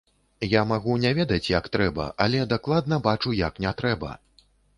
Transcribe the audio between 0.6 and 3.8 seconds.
магу не ведаць, як трэба, але дакладна бачу, як не